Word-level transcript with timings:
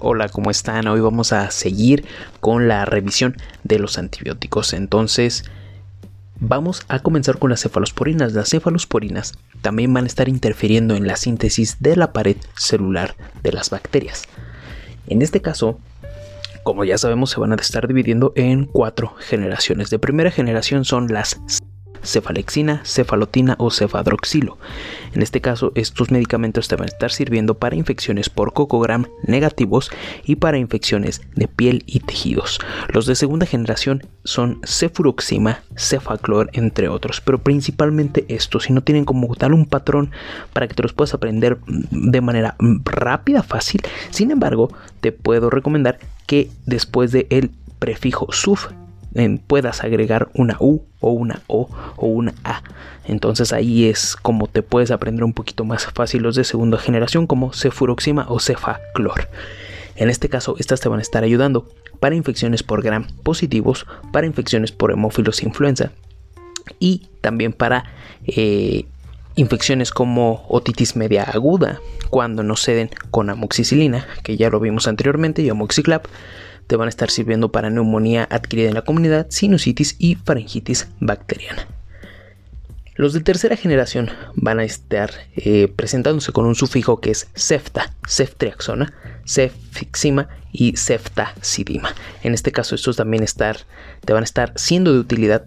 Hola, 0.00 0.28
¿cómo 0.28 0.50
están? 0.50 0.88
Hoy 0.88 1.00
vamos 1.00 1.32
a 1.32 1.50
seguir 1.52 2.04
con 2.40 2.66
la 2.66 2.84
revisión 2.84 3.36
de 3.62 3.78
los 3.78 3.96
antibióticos. 3.96 4.72
Entonces, 4.72 5.44
vamos 6.40 6.82
a 6.88 6.98
comenzar 6.98 7.38
con 7.38 7.50
las 7.50 7.62
cefalosporinas. 7.62 8.32
Las 8.32 8.50
cefalosporinas 8.50 9.34
también 9.62 9.94
van 9.94 10.04
a 10.04 10.08
estar 10.08 10.28
interfiriendo 10.28 10.96
en 10.96 11.06
la 11.06 11.14
síntesis 11.14 11.76
de 11.78 11.94
la 11.94 12.12
pared 12.12 12.36
celular 12.56 13.14
de 13.44 13.52
las 13.52 13.70
bacterias. 13.70 14.24
En 15.06 15.22
este 15.22 15.40
caso, 15.40 15.78
como 16.64 16.84
ya 16.84 16.98
sabemos, 16.98 17.30
se 17.30 17.38
van 17.38 17.52
a 17.52 17.56
estar 17.56 17.86
dividiendo 17.86 18.32
en 18.34 18.64
cuatro 18.64 19.14
generaciones. 19.20 19.90
De 19.90 20.00
primera 20.00 20.32
generación 20.32 20.84
son 20.84 21.06
las 21.12 21.40
cefalexina, 22.04 22.82
cefalotina 22.84 23.56
o 23.58 23.70
cefadroxilo. 23.70 24.58
En 25.14 25.22
este 25.22 25.40
caso, 25.40 25.72
estos 25.74 26.10
medicamentos 26.10 26.68
te 26.68 26.76
van 26.76 26.84
a 26.84 26.92
estar 26.92 27.10
sirviendo 27.10 27.54
para 27.54 27.76
infecciones 27.76 28.28
por 28.28 28.52
cocogram 28.52 29.06
negativos 29.22 29.90
y 30.24 30.36
para 30.36 30.58
infecciones 30.58 31.22
de 31.34 31.48
piel 31.48 31.84
y 31.86 32.00
tejidos. 32.00 32.58
Los 32.88 33.06
de 33.06 33.14
segunda 33.14 33.46
generación 33.46 34.06
son 34.24 34.60
cefuroxima, 34.64 35.62
cefaclor, 35.76 36.50
entre 36.52 36.88
otros, 36.88 37.20
pero 37.20 37.38
principalmente 37.38 38.24
estos, 38.28 38.64
si 38.64 38.72
no 38.72 38.82
tienen 38.82 39.04
como 39.04 39.34
tal 39.34 39.54
un 39.54 39.66
patrón 39.66 40.10
para 40.52 40.68
que 40.68 40.74
te 40.74 40.82
los 40.82 40.92
puedas 40.92 41.14
aprender 41.14 41.58
de 41.66 42.20
manera 42.20 42.56
rápida, 42.84 43.42
fácil. 43.42 43.82
Sin 44.10 44.30
embargo, 44.30 44.70
te 45.00 45.12
puedo 45.12 45.50
recomendar 45.50 45.98
que 46.26 46.50
después 46.66 47.12
de 47.12 47.26
el 47.30 47.50
prefijo 47.78 48.28
suf 48.32 48.68
puedas 49.46 49.82
agregar 49.84 50.28
una 50.34 50.56
U 50.60 50.82
o 51.00 51.10
una 51.10 51.42
O 51.46 51.68
o 51.96 52.06
una 52.06 52.34
A. 52.44 52.62
Entonces 53.06 53.52
ahí 53.52 53.86
es 53.86 54.16
como 54.16 54.46
te 54.46 54.62
puedes 54.62 54.90
aprender 54.90 55.24
un 55.24 55.32
poquito 55.32 55.64
más 55.64 55.86
fácil 55.86 56.22
los 56.22 56.36
de 56.36 56.44
segunda 56.44 56.78
generación 56.78 57.26
como 57.26 57.52
cefuroxima 57.52 58.26
o 58.28 58.40
cefaclor. 58.40 59.28
En 59.96 60.10
este 60.10 60.28
caso, 60.28 60.56
estas 60.58 60.80
te 60.80 60.88
van 60.88 60.98
a 60.98 61.02
estar 61.02 61.22
ayudando 61.22 61.68
para 62.00 62.16
infecciones 62.16 62.62
por 62.62 62.82
gram 62.82 63.06
positivos, 63.22 63.86
para 64.12 64.26
infecciones 64.26 64.72
por 64.72 64.90
hemófilos 64.90 65.42
influenza 65.42 65.92
y 66.80 67.08
también 67.20 67.52
para 67.52 67.84
eh, 68.26 68.86
infecciones 69.36 69.90
como 69.90 70.44
otitis 70.48 70.96
media 70.96 71.22
aguda 71.22 71.80
cuando 72.10 72.42
no 72.42 72.56
ceden 72.56 72.90
con 73.10 73.30
amoxicilina, 73.30 74.06
que 74.22 74.36
ya 74.36 74.50
lo 74.50 74.60
vimos 74.60 74.86
anteriormente, 74.86 75.42
y 75.42 75.48
amoxiclap 75.48 76.06
te 76.66 76.76
van 76.76 76.86
a 76.86 76.90
estar 76.90 77.10
sirviendo 77.10 77.52
para 77.52 77.70
neumonía 77.70 78.26
adquirida 78.30 78.68
en 78.68 78.74
la 78.74 78.82
comunidad, 78.82 79.26
sinusitis 79.30 79.96
y 79.98 80.16
faringitis 80.16 80.88
bacteriana. 81.00 81.66
Los 82.96 83.12
de 83.12 83.20
tercera 83.20 83.56
generación 83.56 84.10
van 84.34 84.60
a 84.60 84.64
estar 84.64 85.10
eh, 85.34 85.66
presentándose 85.74 86.30
con 86.30 86.46
un 86.46 86.54
sufijo 86.54 87.00
que 87.00 87.10
es 87.10 87.28
cefta, 87.34 87.92
ceftriaxona, 88.08 88.94
cefixima 89.26 90.28
y 90.52 90.76
ceftazidima. 90.76 91.92
En 92.22 92.34
este 92.34 92.52
caso 92.52 92.76
estos 92.76 92.96
también 92.96 93.24
te 94.04 94.12
van 94.12 94.22
a 94.22 94.24
estar 94.24 94.52
siendo 94.54 94.92
de 94.92 95.00
utilidad 95.00 95.44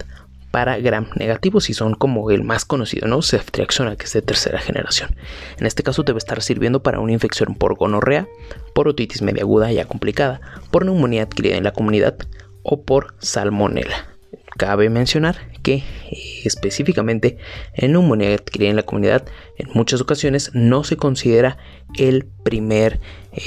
para 0.52 0.78
gram 0.80 1.08
negativos 1.16 1.70
y 1.70 1.74
son 1.74 1.94
como 1.94 2.32
el 2.32 2.44
más 2.44 2.66
conocido, 2.66 3.08
¿no? 3.08 3.22
Ceftriaxona, 3.22 3.96
que 3.96 4.06
es 4.06 4.14
de 4.14 4.22
tercera 4.22 4.60
generación. 4.60 5.16
En 5.60 5.66
este 5.66 5.84
caso 5.84 6.04
debe 6.04 6.18
estar 6.18 6.42
sirviendo 6.42 6.82
para 6.84 7.00
una 7.00 7.14
infección 7.14 7.56
por 7.56 7.76
gonorrea, 7.76 8.28
por 8.74 8.88
otitis 8.88 9.22
media 9.22 9.44
aguda 9.44 9.72
ya 9.72 9.86
complicada, 9.86 10.42
por 10.72 10.86
neumonía 10.86 11.24
adquirida 11.24 11.58
en 11.58 11.64
la 11.64 11.74
comunidad 11.74 12.18
o 12.64 12.84
por 12.84 13.16
salmonela. 13.20 14.17
Cabe 14.58 14.90
mencionar 14.90 15.38
que 15.62 15.76
eh, 15.76 16.42
específicamente 16.44 17.38
en 17.74 17.92
neumonía 17.92 18.34
adquirida 18.34 18.70
en 18.70 18.76
la 18.76 18.84
comunidad 18.84 19.26
en 19.58 19.70
muchas 19.74 20.02
ocasiones 20.02 20.52
no 20.54 20.84
se 20.84 20.98
considera 20.98 21.58
el 21.96 22.26
primer 22.44 23.00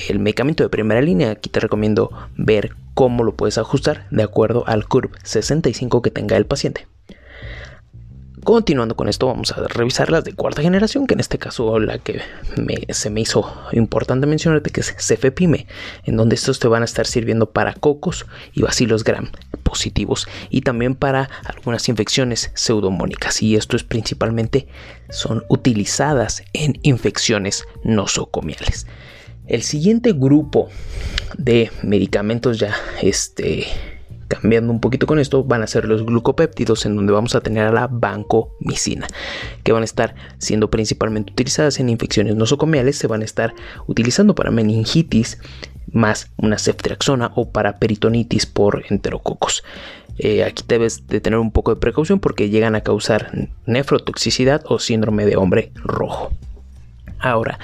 el 0.09 0.21
medicamento 0.21 0.63
de 0.63 0.69
primera 0.69 1.03
línea. 1.03 1.31
Aquí 1.31 1.51
te 1.51 1.61
recomiendo 1.61 2.11
ver 2.37 2.75
cómo 2.95 3.25
lo 3.25 3.35
puedes 3.35 3.59
ajustar 3.59 4.07
de 4.11 4.23
acuerdo 4.23 4.65
al 4.67 4.87
curve 4.87 5.19
65 5.25 6.03
que 6.03 6.11
tenga 6.11 6.37
el 6.37 6.47
paciente. 6.47 6.87
Continuando 8.45 8.97
con 8.97 9.09
esto, 9.09 9.27
vamos 9.27 9.53
a 9.53 9.67
revisar 9.69 10.11
las 10.11 10.25
de 10.25 10.33
cuarta 10.33 10.63
generación, 10.63 11.07
que 11.07 11.15
en 11.15 11.21
este 11.21 11.39
caso 11.39 11.79
la 11.79 11.99
que 11.99 12.23
se 12.89 13.11
me 13.11 13.21
hizo 13.21 13.53
importante 13.73 14.27
mencionarte, 14.27 14.71
que 14.71 14.81
es 14.81 14.95
Cefepime, 14.99 15.67
en 16.05 16.17
donde 16.17 16.37
estos 16.37 16.59
te 16.59 16.69
van 16.69 16.83
a 16.83 16.87
estar 16.87 17.07
sirviendo 17.07 17.51
para 17.51 17.75
cocos 17.75 18.27
y 18.55 18.63
bacilos 18.63 19.05
gram 19.05 19.31
positivos 19.63 20.27
y 20.49 20.63
también 20.63 20.95
para 20.95 21.29
algunas 21.45 21.89
infecciones 21.89 22.51
pseudomónicas. 22.55 23.43
Y 23.43 23.57
esto 23.57 23.77
es 23.77 23.85
principalmente, 23.85 24.69
son 25.11 25.45
utilizadas 25.49 26.43
en 26.53 26.79
infecciones 26.83 27.65
nosocomiales. 27.85 28.87
El 29.47 29.63
siguiente 29.63 30.13
grupo 30.13 30.69
de 31.37 31.71
medicamentos 31.83 32.59
ya 32.59 32.75
este, 33.03 33.67
Cambiando 34.31 34.73
un 34.73 34.79
poquito 34.79 35.09
con 35.09 35.19
esto, 35.19 35.43
van 35.43 35.65
a 35.65 35.67
ser 35.67 35.87
los 35.87 36.07
glucopéptidos, 36.07 36.87
en 36.87 36.95
donde 36.95 37.13
vamos 37.13 37.35
a 37.35 37.41
tener 37.41 37.67
a 37.67 37.73
la 37.73 37.89
vancomicina, 37.89 39.09
que 39.65 39.73
van 39.73 39.83
a 39.83 39.85
estar 39.85 40.15
siendo 40.39 40.71
principalmente 40.71 41.33
utilizadas 41.33 41.81
en 41.81 41.89
infecciones 41.89 42.37
nosocomiales, 42.37 42.97
se 42.97 43.09
van 43.09 43.23
a 43.23 43.25
estar 43.25 43.55
utilizando 43.89 44.37
para 44.37 44.53
meningitis, 44.53 45.39
más 45.91 46.31
una 46.37 46.59
ceftriaxona 46.59 47.33
o 47.35 47.51
para 47.51 47.81
peritonitis 47.81 48.47
por 48.47 48.85
enterococos. 48.89 49.65
Eh, 50.19 50.45
aquí 50.45 50.63
debes 50.69 51.09
de 51.09 51.21
tener 51.21 51.41
un 51.41 51.51
poco 51.51 51.75
de 51.75 51.81
precaución 51.81 52.21
porque 52.21 52.51
llegan 52.51 52.77
a 52.77 52.83
causar 52.83 53.49
nefrotoxicidad 53.67 54.63
o 54.67 54.79
síndrome 54.79 55.27
de 55.27 55.35
hombre 55.35 55.73
rojo. 55.75 56.31
Ahora, 57.21 57.59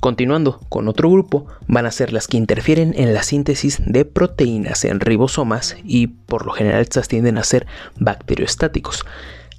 continuando 0.00 0.60
con 0.68 0.88
otro 0.88 1.08
grupo, 1.10 1.46
van 1.68 1.86
a 1.86 1.92
ser 1.92 2.12
las 2.12 2.26
que 2.26 2.36
interfieren 2.36 2.92
en 2.96 3.14
la 3.14 3.22
síntesis 3.22 3.80
de 3.86 4.04
proteínas 4.04 4.84
en 4.84 4.98
ribosomas 4.98 5.76
y 5.84 6.08
por 6.08 6.44
lo 6.44 6.52
general 6.52 6.82
estas 6.82 7.06
tienden 7.06 7.38
a 7.38 7.44
ser 7.44 7.66
bacteriostáticos. 7.98 9.06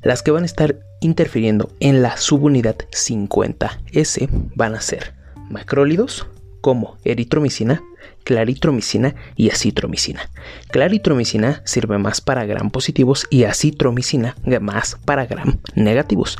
Las 0.04 0.22
que 0.22 0.32
van 0.32 0.44
a 0.44 0.48
estar 0.48 0.80
interfiriendo 1.00 1.72
en 1.80 2.02
la 2.02 2.18
subunidad 2.18 2.76
50S 2.92 4.28
van 4.56 4.76
a 4.76 4.82
ser 4.82 5.14
macrólidos 5.50 6.28
como 6.60 6.98
eritromicina, 7.06 7.82
claritromicina 8.26 9.16
y 9.38 9.50
acitromicina. 9.50 10.30
Claritromicina 10.70 11.62
sirve 11.64 11.98
más 11.98 12.20
para 12.20 12.46
gram 12.46 12.70
positivos 12.70 13.26
y 13.30 13.46
acitromicina 13.46 14.36
más 14.60 14.98
para 15.06 15.26
gram 15.26 15.60
negativos 15.76 16.38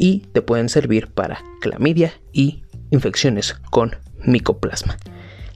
y 0.00 0.20
te 0.32 0.40
pueden 0.40 0.70
servir 0.70 1.08
para 1.08 1.44
clamidia 1.60 2.14
y 2.32 2.64
infecciones 2.90 3.54
con 3.70 3.96
micoplasma. 4.24 4.96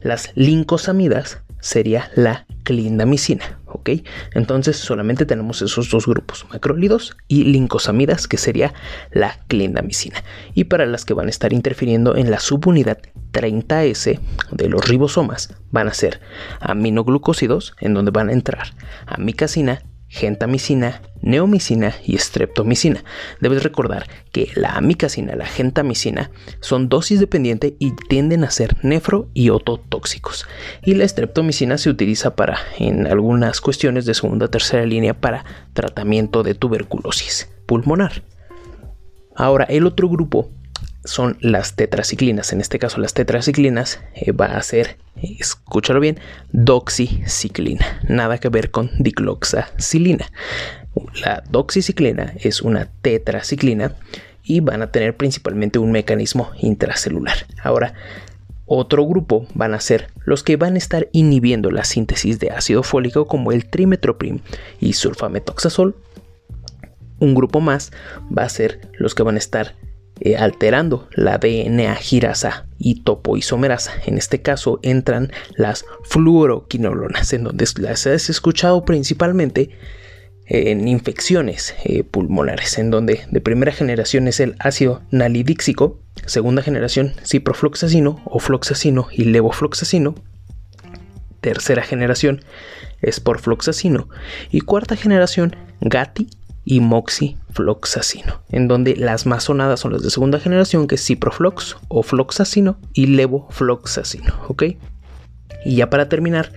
Las 0.02 0.32
lincosamidas 0.34 1.38
sería 1.60 2.10
la 2.14 2.46
clindamicina, 2.62 3.58
¿ok? 3.64 3.90
Entonces 4.34 4.76
solamente 4.76 5.24
tenemos 5.24 5.62
esos 5.62 5.88
dos 5.88 6.06
grupos, 6.06 6.46
macrólidos 6.50 7.16
y 7.26 7.44
lincosamidas, 7.44 8.28
que 8.28 8.36
sería 8.36 8.74
la 9.10 9.40
clindamicina. 9.48 10.22
Y 10.52 10.64
para 10.64 10.84
las 10.84 11.06
que 11.06 11.14
van 11.14 11.28
a 11.28 11.30
estar 11.30 11.54
interfiriendo 11.54 12.14
en 12.14 12.30
la 12.30 12.38
subunidad 12.38 12.98
30S 13.32 14.20
de 14.50 14.68
los 14.68 14.86
ribosomas, 14.86 15.54
van 15.70 15.88
a 15.88 15.94
ser 15.94 16.20
aminoglucósidos, 16.60 17.74
en 17.80 17.94
donde 17.94 18.10
van 18.10 18.28
a 18.28 18.34
entrar 18.34 18.74
amicacina 19.06 19.80
gentamicina, 20.14 21.02
neomicina 21.24 21.94
y 22.04 22.18
streptomicina. 22.18 23.02
Debes 23.40 23.62
recordar 23.62 24.06
que 24.30 24.50
la 24.54 24.76
amicacina, 24.76 25.34
la 25.34 25.46
gentamicina 25.46 26.30
son 26.60 26.88
dosis 26.88 27.18
dependiente 27.18 27.76
y 27.78 27.92
tienden 28.08 28.44
a 28.44 28.50
ser 28.50 28.76
nefro 28.82 29.28
y 29.34 29.50
ototóxicos. 29.50 30.46
Y 30.82 30.94
la 30.94 31.08
streptomicina 31.08 31.78
se 31.78 31.90
utiliza 31.90 32.36
para 32.36 32.58
en 32.78 33.06
algunas 33.06 33.60
cuestiones 33.60 34.06
de 34.06 34.14
segunda 34.14 34.46
o 34.46 34.50
tercera 34.50 34.84
línea 34.86 35.14
para 35.14 35.44
tratamiento 35.72 36.42
de 36.42 36.54
tuberculosis 36.54 37.48
pulmonar. 37.66 38.22
Ahora, 39.34 39.64
el 39.64 39.86
otro 39.86 40.08
grupo 40.08 40.50
son 41.04 41.36
las 41.40 41.76
tetraciclinas. 41.76 42.52
En 42.52 42.60
este 42.60 42.78
caso, 42.78 43.00
las 43.00 43.14
tetraciclinas 43.14 44.00
eh, 44.14 44.32
va 44.32 44.46
a 44.46 44.62
ser, 44.62 44.98
escúchalo 45.16 46.00
bien, 46.00 46.18
doxiciclina. 46.52 48.00
Nada 48.08 48.38
que 48.38 48.48
ver 48.48 48.70
con 48.70 48.90
dicloxacilina. 48.98 50.30
La 51.22 51.42
doxiciclina 51.48 52.34
es 52.40 52.62
una 52.62 52.90
tetraciclina 53.02 53.96
y 54.42 54.60
van 54.60 54.82
a 54.82 54.90
tener 54.90 55.16
principalmente 55.16 55.78
un 55.78 55.90
mecanismo 55.90 56.50
intracelular. 56.60 57.46
Ahora, 57.62 57.94
otro 58.66 59.06
grupo 59.06 59.46
van 59.54 59.74
a 59.74 59.80
ser 59.80 60.08
los 60.24 60.42
que 60.42 60.56
van 60.56 60.74
a 60.74 60.78
estar 60.78 61.08
inhibiendo 61.12 61.70
la 61.70 61.84
síntesis 61.84 62.38
de 62.38 62.50
ácido 62.50 62.82
fólico 62.82 63.26
como 63.26 63.52
el 63.52 63.66
trimetoprim 63.66 64.40
y 64.80 64.94
sulfametoxazol. 64.94 65.96
Un 67.20 67.34
grupo 67.34 67.60
más 67.60 67.92
va 68.36 68.42
a 68.42 68.48
ser 68.48 68.90
los 68.98 69.14
que 69.14 69.22
van 69.22 69.36
a 69.36 69.38
estar 69.38 69.74
eh, 70.20 70.36
alterando 70.36 71.08
la 71.12 71.38
DNA 71.38 71.94
girasa 71.96 72.66
y 72.78 73.02
topoisomerasa. 73.02 73.92
En 74.06 74.16
este 74.16 74.42
caso 74.42 74.78
entran 74.82 75.32
las 75.56 75.84
fluoroquinolonas, 76.04 77.32
en 77.32 77.44
donde 77.44 77.66
las 77.78 78.06
has 78.06 78.30
escuchado 78.30 78.84
principalmente 78.84 79.70
en 80.46 80.86
infecciones 80.88 81.74
eh, 81.84 82.04
pulmonares, 82.04 82.78
en 82.78 82.90
donde 82.90 83.22
de 83.30 83.40
primera 83.40 83.72
generación 83.72 84.28
es 84.28 84.40
el 84.40 84.56
ácido 84.58 85.02
nalidíxico, 85.10 85.98
segunda 86.26 86.62
generación 86.62 87.14
ciprofloxacino 87.24 88.22
o 88.24 88.38
floxacino 88.38 89.08
y 89.12 89.24
levofloxacino, 89.24 90.14
tercera 91.40 91.82
generación 91.82 92.42
es 93.02 93.20
porfloxacino 93.20 94.08
y 94.50 94.60
cuarta 94.60 94.96
generación 94.96 95.56
gati 95.80 96.28
y 96.64 96.80
moxifloxacino, 96.80 98.42
en 98.50 98.68
donde 98.68 98.96
las 98.96 99.26
más 99.26 99.44
sonadas 99.44 99.80
son 99.80 99.92
las 99.92 100.02
de 100.02 100.10
segunda 100.10 100.40
generación, 100.40 100.86
que 100.86 100.94
es 100.94 101.04
ciproflox 101.04 101.76
o 101.88 102.02
floxacino 102.02 102.78
y 102.94 103.06
levofloxacino, 103.06 104.34
¿ok? 104.48 104.64
Y 105.66 105.76
ya 105.76 105.90
para 105.90 106.08
terminar, 106.08 106.52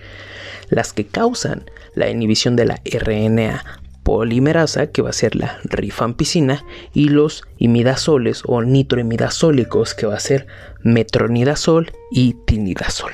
las 0.70 0.92
que 0.92 1.06
causan 1.06 1.70
la 1.94 2.08
inhibición 2.08 2.56
de 2.56 2.66
la 2.66 2.80
RNA 2.84 3.64
polimerasa, 4.02 4.86
que 4.86 5.02
va 5.02 5.10
a 5.10 5.12
ser 5.12 5.36
la 5.36 5.58
rifampicina, 5.64 6.64
y 6.94 7.10
los 7.10 7.44
imidazoles 7.58 8.42
o 8.46 8.62
nitroimidazólicos, 8.62 9.94
que 9.94 10.06
va 10.06 10.16
a 10.16 10.20
ser 10.20 10.46
metronidazol 10.82 11.92
y 12.10 12.32
tinidazol. 12.46 13.12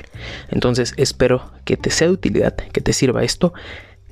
Entonces 0.50 0.94
espero 0.96 1.50
que 1.64 1.76
te 1.76 1.90
sea 1.90 2.06
de 2.06 2.12
utilidad, 2.12 2.54
que 2.54 2.80
te 2.80 2.92
sirva 2.92 3.24
esto 3.24 3.52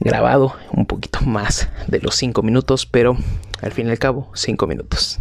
grabado 0.00 0.56
un 0.72 0.86
poquito 0.86 1.20
más 1.20 1.68
de 1.86 2.00
los 2.00 2.16
5 2.16 2.42
minutos, 2.42 2.86
pero 2.86 3.16
al 3.60 3.70
fin 3.70 3.86
y 3.86 3.90
al 3.90 4.00
cabo 4.00 4.30
5 4.34 4.66
minutos. 4.66 5.20